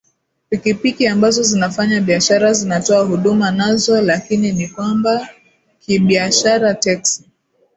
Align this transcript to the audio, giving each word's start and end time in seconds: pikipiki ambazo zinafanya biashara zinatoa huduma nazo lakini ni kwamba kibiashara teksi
pikipiki 0.49 1.07
ambazo 1.07 1.43
zinafanya 1.43 2.01
biashara 2.01 2.53
zinatoa 2.53 3.03
huduma 3.03 3.51
nazo 3.51 4.01
lakini 4.01 4.51
ni 4.51 4.67
kwamba 4.69 5.29
kibiashara 5.79 6.73
teksi 6.73 7.25